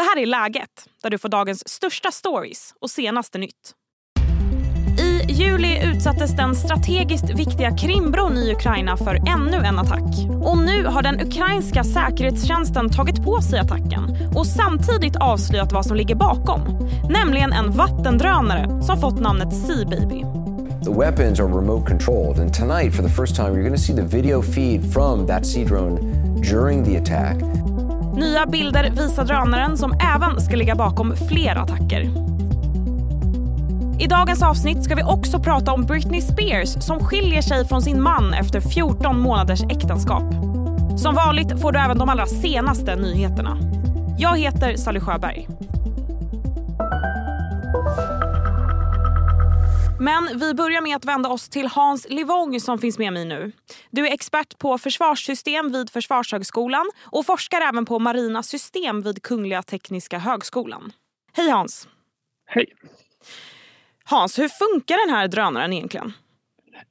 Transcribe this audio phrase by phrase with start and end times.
[0.00, 0.70] Det här är Läget,
[1.02, 3.72] där du får dagens största stories och senaste nytt.
[4.98, 10.14] I juli utsattes den strategiskt viktiga Krimbron i Ukraina för ännu en attack.
[10.42, 14.02] Och nu har den ukrainska säkerhetstjänsten tagit på sig attacken
[14.36, 16.88] och samtidigt avslöjat vad som ligger bakom.
[17.10, 20.24] Nämligen en vattendrönare som fått namnet Sea Baby.
[20.84, 23.96] The weapons are remote controlled, and tonight, for the first time, you're going to see
[23.96, 25.96] the video feed from that Sea drone
[26.50, 27.36] during the attack.
[28.20, 32.00] Nya bilder visar drönaren som även ska ligga bakom fler attacker.
[34.00, 38.02] I dagens avsnitt ska vi också prata om Britney Spears som skiljer sig från sin
[38.02, 40.22] man efter 14 månaders äktenskap.
[40.96, 43.58] Som vanligt får du även de allra senaste nyheterna.
[44.18, 45.48] Jag heter Sally Sjöberg.
[50.00, 53.52] Men vi börjar med att vända oss till Hans Livong som finns med mig nu.
[53.90, 59.62] Du är expert på försvarssystem vid Försvarshögskolan och forskar även på marina system vid Kungliga
[59.62, 60.92] Tekniska Högskolan.
[61.32, 61.88] Hej Hans!
[62.46, 62.66] Hej!
[64.04, 66.12] Hans, hur funkar den här drönaren egentligen?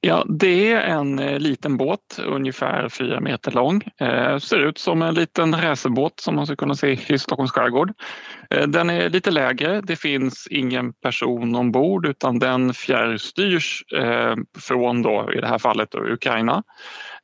[0.01, 3.83] Ja, det är en eh, liten båt, ungefär fyra meter lång.
[3.97, 7.93] Eh, ser ut som en liten racerbåt som man skulle kunna se i Stockholms skärgård.
[8.49, 15.01] Eh, den är lite lägre, det finns ingen person ombord utan den fjärrstyrs eh, från
[15.01, 16.63] då, i det här fallet då, Ukraina.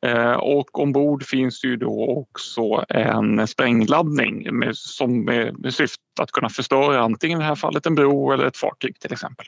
[0.02, 6.32] Eh, och ombord finns ju då också en sprängladdning med, som med, med syfte att
[6.32, 9.46] kunna förstöra antingen i det här fallet en bro eller ett fartyg till exempel.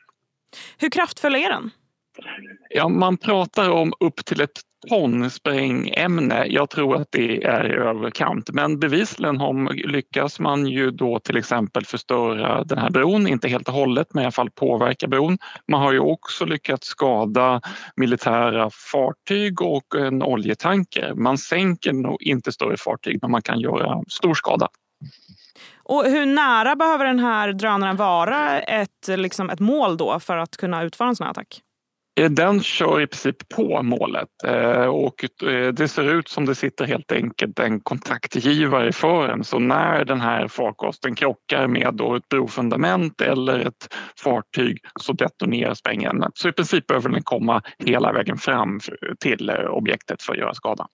[0.78, 1.72] Hur kraftfull är den?
[2.70, 6.46] Ja, man pratar om upp till ett ton sprängämne.
[6.48, 11.38] Jag tror att det är i överkant men bevisligen har, lyckas man ju då till
[11.38, 15.38] exempel förstöra den här bron, inte helt och hållet men i alla fall påverka bron.
[15.72, 17.62] Man har ju också lyckats skada
[17.96, 21.14] militära fartyg och en oljetanker.
[21.14, 24.68] Man sänker nog inte större fartyg men man kan göra stor skada.
[25.84, 30.58] Och hur nära behöver den här drönaren vara ett, liksom ett mål då för att
[30.58, 31.62] kunna utföra en sån här attack?
[32.18, 36.56] Eh, den kör i princip på målet eh, och eh, det ser ut som det
[36.56, 39.44] sitter helt enkelt en kontaktgivare för en.
[39.44, 45.74] Så när den här farkosten krockar med då ett brofundament eller ett fartyg så detonerar
[45.74, 46.32] sprängämnet.
[46.34, 48.80] Så i princip behöver den komma hela vägen fram
[49.20, 50.88] till objektet för att göra skada.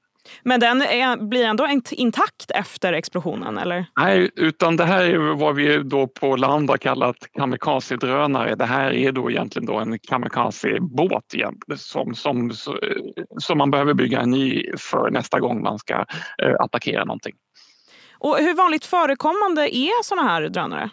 [0.44, 3.57] Men den är, blir ändå intakt efter explosionen?
[3.57, 3.85] eller?
[4.00, 8.56] Nej, utan det här är vad vi då på land har kallat kamikaze-drönare.
[8.56, 11.34] Det här är då egentligen då en kamikaze-båt
[11.78, 12.51] som, som,
[13.38, 15.94] som man behöver bygga en ny för nästa gång man ska
[16.44, 17.34] eh, attackera någonting.
[18.19, 20.90] Och hur vanligt förekommande är sådana här drönare?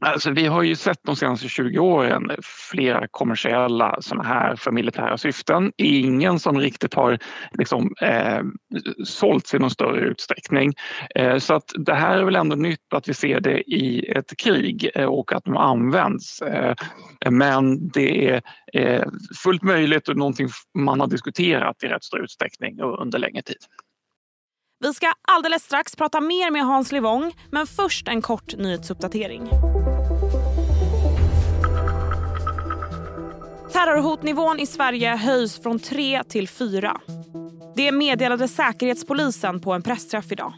[0.00, 5.18] Alltså, vi har ju sett de senaste 20 åren flera kommersiella sådana här för militära
[5.18, 5.72] syften.
[5.76, 7.18] Ingen som riktigt har
[7.58, 8.40] liksom, eh,
[9.04, 10.72] sålts i någon större utsträckning.
[11.14, 14.36] Eh, så att det här är väl ändå nytt att vi ser det i ett
[14.36, 16.42] krig eh, och att de används.
[16.42, 16.74] Eh,
[17.30, 18.42] men det är
[18.72, 19.04] eh,
[19.42, 20.48] fullt möjligt och någonting
[20.78, 23.56] man har diskuterat i rätt stor utsträckning under längre tid.
[24.80, 29.50] Vi ska alldeles strax prata mer med Hans Livong, men först en kort nyhetsuppdatering.
[33.72, 37.00] Terrorhotnivån i Sverige höjs från 3 till 4.
[37.76, 40.52] Det meddelade Säkerhetspolisen på en pressträff idag.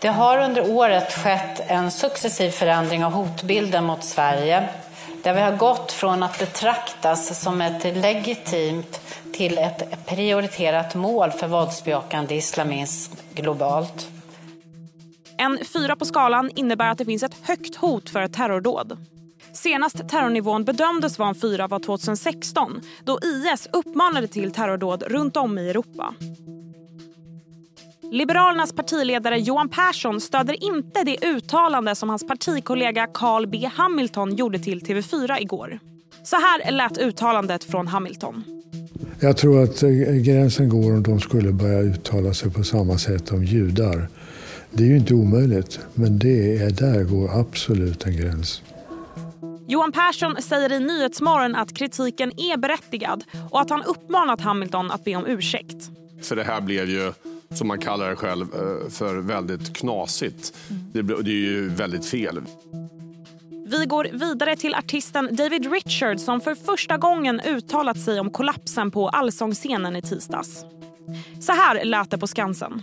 [0.00, 4.68] Det har under året skett en successiv förändring av hotbilden mot Sverige
[5.22, 9.00] där vi har gått från att betraktas som ett legitimt
[9.32, 14.08] till ett prioriterat mål för våldsbejakande islamism globalt.
[15.36, 18.98] En fyra på skalan innebär att det finns ett högt hot för ett terrordåd.
[19.62, 25.58] Senast terrornivån bedömdes vara en fyra var 2016 då IS uppmanade till terrordåd runt om
[25.58, 26.14] i Europa.
[28.10, 34.58] Liberalernas partiledare Johan Persson stöder inte det uttalande som hans partikollega Carl B Hamilton gjorde
[34.58, 35.78] till TV4 igår.
[36.24, 38.44] Så här lät uttalandet från Hamilton.
[39.20, 39.90] Jag tror att eh,
[40.22, 44.08] gränsen går om de skulle börja uttala sig på samma sätt om judar.
[44.70, 48.62] Det är ju inte omöjligt, men det är, där går absolut en gräns.
[49.70, 55.04] Johan Persson säger i Nyhetsmorgon att kritiken är berättigad och att han uppmanat Hamilton att
[55.04, 55.90] be om ursäkt.
[56.22, 57.12] För det här blev ju,
[57.50, 60.58] som man kallar det själv, eh, för väldigt knasigt.
[60.92, 62.40] Det, det är ju väldigt fel.
[63.66, 68.90] Vi går vidare till artisten David Richard som för första gången uttalat sig om kollapsen
[68.90, 70.64] på allsångsscenen i tisdags.
[71.40, 72.82] Så här lät det på Skansen.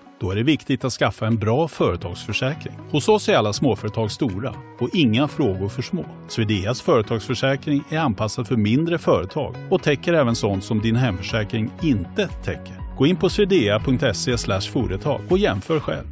[0.21, 2.73] Då är det viktigt att skaffa en bra företagsförsäkring.
[2.91, 6.05] Hos oss är alla småföretag stora och inga frågor för små.
[6.27, 12.27] Swedeas företagsförsäkring är anpassad för mindre företag och täcker även sånt som din hemförsäkring inte
[12.27, 12.97] täcker.
[12.97, 14.37] Gå in på swedea.se
[14.71, 16.07] företag och jämför själv.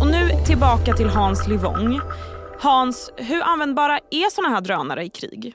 [0.00, 2.00] Och nu tillbaka till Hans Livong.
[2.60, 5.54] Hans, hur användbara är såna här drönare i krig?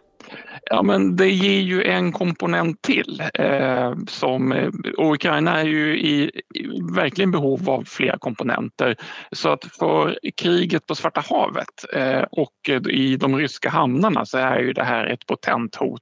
[0.71, 3.23] Ja, men det ger ju en komponent till.
[3.33, 8.95] Eh, som, eh, och Ukraina är ju i, i verkligen behov av flera komponenter.
[9.31, 14.37] Så att för kriget på Svarta havet eh, och eh, i de ryska hamnarna så
[14.37, 16.01] är ju det här ett potent hot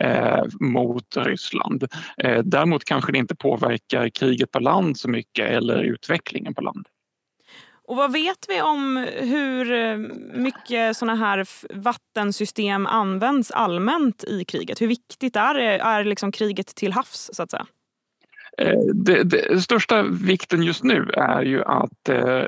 [0.00, 1.84] eh, mot Ryssland.
[2.16, 6.86] Eh, däremot kanske det inte påverkar kriget på land så mycket eller utvecklingen på land.
[7.88, 9.96] Och vad vet vi om hur eh,
[10.34, 14.80] mycket såna här vattensystem används allmänt i kriget?
[14.80, 17.66] Hur viktigt är, är liksom kriget till havs så att säga?
[18.58, 22.42] Eh, det, det, största vikten just nu är ju att eh,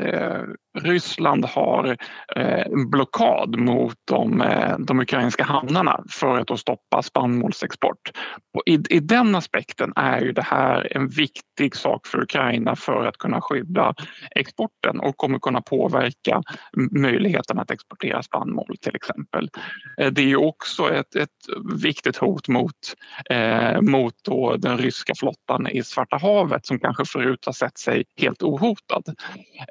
[0.00, 0.42] Eh,
[0.78, 1.96] Ryssland har
[2.36, 8.10] eh, en blockad mot de, eh, de ukrainska hamnarna för att stoppa spannmålsexport.
[8.54, 13.06] Och i, I den aspekten är ju det här en viktig sak för Ukraina för
[13.06, 13.94] att kunna skydda
[14.30, 16.42] exporten och kommer kunna påverka
[16.90, 19.48] möjligheten att exportera spannmål till exempel.
[19.96, 21.28] Det är ju också ett, ett
[21.82, 22.72] viktigt hot mot,
[23.30, 24.14] eh, mot
[24.58, 29.02] den ryska flottan i Svarta havet som kanske förut har sett sig helt ohotad.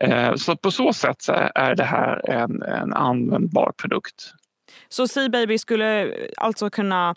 [0.02, 4.34] Eh, Eh, så på så sätt så är det här en, en användbar produkt.
[4.90, 7.16] Så Seababy skulle eh, alltså kunna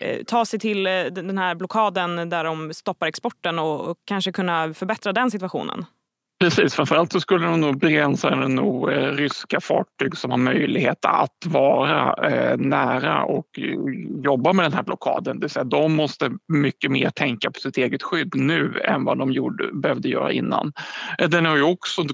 [0.00, 5.12] eh, ta sig till den här blockaden där de stoppar exporten och kanske kunna förbättra
[5.12, 5.84] den situationen?
[6.38, 11.46] Precis, framförallt så skulle de nog begränsa nog eh, ryska fartyg som har möjlighet att
[11.46, 13.74] vara eh, nära och eh,
[14.24, 15.36] jobba med den här blockaden.
[15.36, 19.18] Det vill säga, de måste mycket mer tänka på sitt eget skydd nu än vad
[19.18, 20.72] de gjorde, behövde göra innan.
[21.28, 22.04] Den har ju också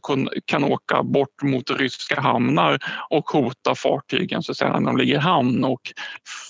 [0.45, 2.79] kan åka bort mot ryska hamnar
[3.11, 5.81] och hota fartygen så att säga, när de ligger i hamn och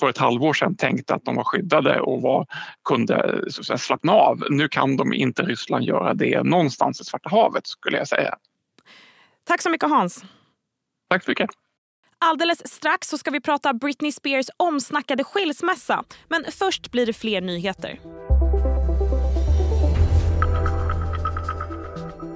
[0.00, 2.46] för ett halvår sedan tänkte att de var skyddade och var,
[2.88, 4.44] kunde så att säga, slappna av.
[4.50, 8.38] Nu kan de inte Ryssland göra det någonstans i Svarta havet livet skulle jag säga.
[9.44, 10.24] Tack så mycket Hans.
[11.10, 11.50] Tack så mycket.
[12.18, 16.04] Alldeles strax så ska vi prata Britney Spears omsnackade skilsmässa.
[16.28, 17.98] Men först blir det fler nyheter.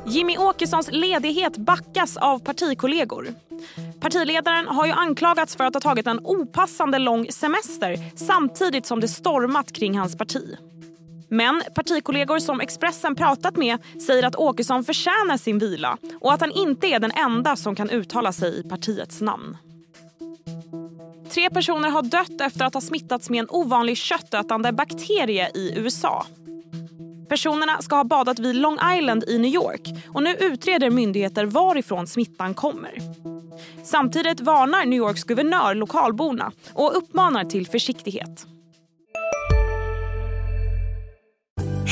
[0.06, 3.26] Jimmy Åkessons ledighet backas av partikollegor.
[4.00, 9.08] Partiledaren har ju anklagats för att ha tagit en opassande lång semester samtidigt som det
[9.08, 10.56] stormat kring hans parti.
[11.28, 16.50] Men partikollegor som Expressen pratat med säger att Åkesson förtjänar sin vila och att han
[16.50, 19.56] inte är den enda som kan uttala sig i partiets namn.
[21.30, 26.26] Tre personer har dött efter att ha smittats med en ovanlig köttätande bakterie i USA.
[27.28, 32.06] Personerna ska ha badat vid Long Island i New York och nu utreder myndigheter varifrån
[32.06, 32.98] smittan kommer.
[33.84, 38.46] Samtidigt varnar New Yorks guvernör lokalborna och uppmanar till försiktighet.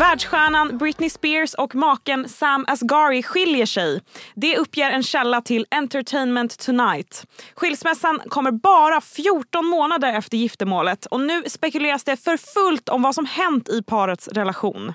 [0.00, 4.00] Världsstjärnan Britney Spears och maken Sam Asghari skiljer sig.
[4.34, 7.26] Det uppger en källa till Entertainment Tonight.
[7.54, 13.14] Skilsmässan kommer bara 14 månader efter giftermålet och nu spekuleras det för fullt om vad
[13.14, 14.92] som hänt i parets relation.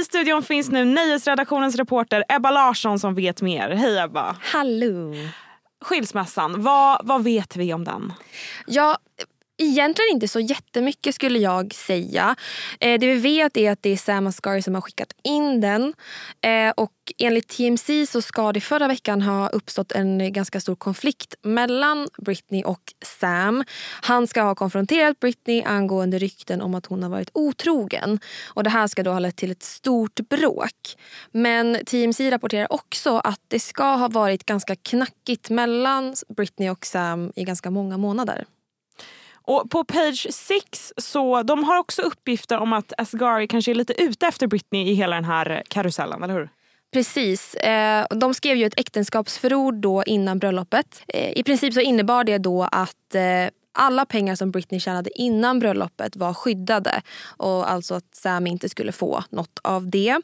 [0.00, 3.70] I studion finns nu Nöjesredaktionens reporter Ebba Larsson som vet mer.
[3.70, 4.36] Hej Ebba!
[4.40, 5.14] Hallå!
[5.80, 8.12] Skilsmässan, vad, vad vet vi om den?
[8.66, 8.98] Ja,
[9.60, 12.36] Egentligen inte så jättemycket skulle jag säga.
[12.80, 15.94] Eh, det vi vet är att det är Sam Asghari som har skickat in den.
[16.40, 21.34] Eh, och enligt TMC så ska det förra veckan ha uppstått en ganska stor konflikt
[21.42, 23.64] mellan Britney och Sam.
[24.02, 28.20] Han ska ha konfronterat Britney angående rykten om att hon har varit otrogen.
[28.46, 30.96] Och Det här ska då ha lett till ett stort bråk.
[31.32, 37.32] Men TMC rapporterar också att det ska ha varit ganska knackigt mellan Britney och Sam
[37.36, 38.44] i ganska många månader.
[39.48, 44.02] Och på page 6 så de har också uppgifter om att Asghari kanske är lite
[44.02, 46.48] ute efter Britney i hela den här karusellen, eller hur?
[46.92, 47.54] Precis.
[47.54, 51.02] Eh, de skrev ju ett äktenskapsförord då innan bröllopet.
[51.08, 53.22] Eh, I princip så innebar det då att eh,
[53.78, 57.02] alla pengar som Britney tjänade innan bröllopet var skyddade
[57.36, 60.20] och alltså att Sam inte skulle få något av det.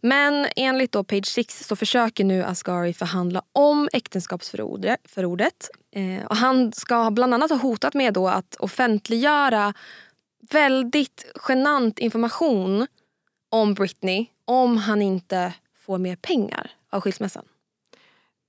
[0.00, 5.70] Men enligt då page Six så försöker nu Asghari förhandla om äktenskapsförordet.
[5.96, 9.74] Eh, och han ska bland annat ha hotat med då att offentliggöra
[10.50, 12.86] väldigt genant information
[13.50, 15.52] om Britney om han inte
[15.86, 17.44] får mer pengar av skilsmässan.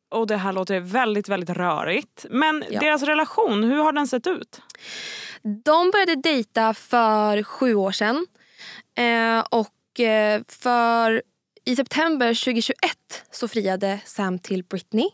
[0.10, 2.26] Och det här låter väldigt, väldigt rörigt.
[2.30, 2.80] Men ja.
[2.80, 4.62] deras relation, hur har den sett ut?
[5.66, 8.28] De började dejta för sju år sedan.
[8.98, 11.22] Eh, och eh, för
[11.66, 12.76] i september 2021
[13.32, 15.10] så friade Sam till Britney.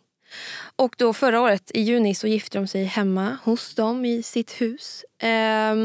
[0.75, 4.61] Och då förra året i juni så gifte de sig hemma hos dem i sitt
[4.61, 5.03] hus.
[5.23, 5.75] Eh,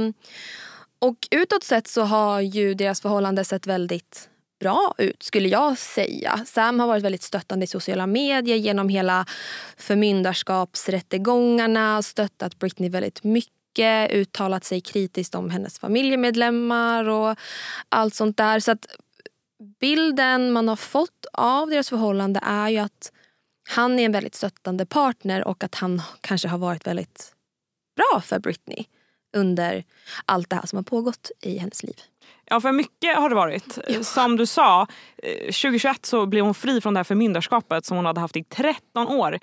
[0.99, 6.41] och utåt sett så har ju deras förhållande sett väldigt bra ut skulle jag säga.
[6.47, 9.27] Sam har varit väldigt stöttande i sociala medier genom hela
[9.77, 12.03] förmyndarskapsrättegångarna.
[12.03, 14.11] Stöttat Britney väldigt mycket.
[14.11, 17.37] Uttalat sig kritiskt om hennes familjemedlemmar och
[17.89, 18.61] allt sånt där.
[18.61, 18.87] Så att
[19.81, 23.13] bilden man har fått av deras förhållande är ju att
[23.69, 27.33] han är en väldigt stöttande partner och att han kanske har varit väldigt
[27.97, 28.85] bra för Britney
[29.37, 29.85] under
[30.26, 31.97] allt det här som har pågått i hennes liv.
[32.45, 33.78] Ja, för mycket har det varit.
[33.88, 34.02] Ja.
[34.02, 34.87] Som du sa,
[35.43, 38.45] 2021 eh, så blev hon fri från det här förmyndarskapet som hon hade haft i
[38.45, 39.38] 13 år.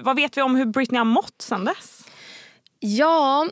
[0.00, 2.04] Vad vet vi om hur Britney har mått sen dess?
[2.84, 3.46] Ja,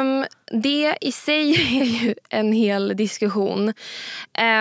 [0.00, 0.24] um,
[0.62, 3.68] det i sig är ju en hel diskussion.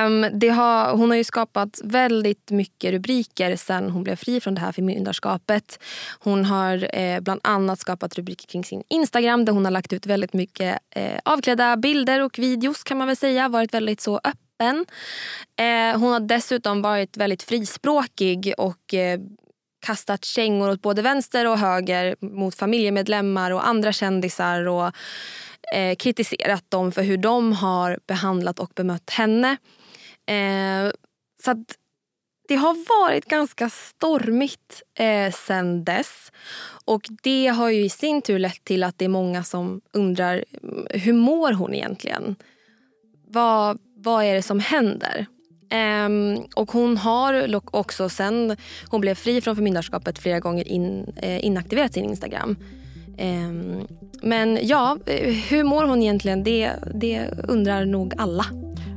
[0.08, 4.56] Um, det har, hon har ju skapat väldigt mycket rubriker sen hon blev fri från
[4.56, 5.80] det här förmyndarskapet.
[6.20, 10.06] Hon har eh, bland annat skapat rubriker kring sin Instagram där hon har lagt ut
[10.06, 13.50] väldigt mycket eh, avklädda bilder och videos kan man väl säga.
[13.50, 14.86] Varit väldigt så öppen.
[15.56, 19.20] Eh, hon har dessutom varit väldigt frispråkig och eh,
[19.80, 24.92] kastat kängor åt både vänster och höger mot familjemedlemmar och andra kändisar och
[25.76, 29.58] eh, kritiserat dem för hur de har behandlat och bemött henne.
[30.26, 30.92] Eh,
[31.44, 31.76] så att
[32.48, 36.32] det har varit ganska stormigt eh, sen dess.
[36.86, 40.46] Och det har ju i sin tur lett till att det är många som undrar
[40.64, 42.36] mm, hur mår hon egentligen?
[43.28, 45.26] Vad, vad är det som händer?
[46.06, 48.56] Um, och hon har också sen
[48.90, 52.56] hon blev fri från förmyndarskapet flera gånger in, eh, inaktiverat sin Instagram.
[53.18, 53.88] Um,
[54.22, 54.98] men ja,
[55.50, 56.44] hur mår hon egentligen?
[56.44, 58.46] Det, det undrar nog alla.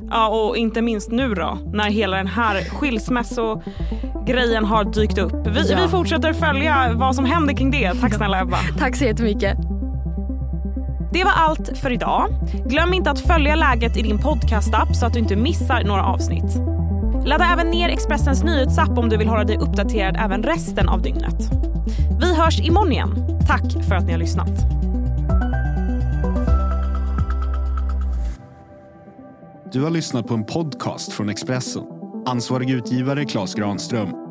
[0.09, 5.47] Ja, och inte minst nu då, när hela den här skilsmässogrejen har dykt upp.
[5.47, 5.79] Vi, ja.
[5.81, 7.93] vi fortsätter följa vad som händer kring det.
[8.01, 8.57] Tack snälla Ebba.
[8.79, 9.57] Tack så jättemycket.
[11.13, 12.29] Det var allt för idag.
[12.65, 16.55] Glöm inte att följa läget i din podcastapp så att du inte missar några avsnitt.
[17.25, 21.49] Ladda även ner Expressens nyhetsapp om du vill hålla dig uppdaterad även resten av dygnet.
[22.19, 23.39] Vi hörs imorgon igen.
[23.47, 24.51] Tack för att ni har lyssnat.
[29.71, 31.83] Du har lyssnat på en podcast från Expressen.
[32.25, 34.22] Ansvarig utgivare Klas Granström